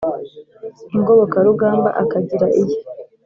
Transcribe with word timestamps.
ingobokarugamba 0.95 1.89
akagira 2.01 2.47
iye 2.61 2.77